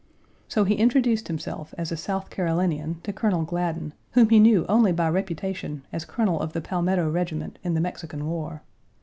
[0.47, 4.91] So he introduced himself as a South Carolinian to Colonel Gladden, whom he knew only
[4.91, 8.63] by reputation as colonel of the Palmetto regiment in the Mexican war.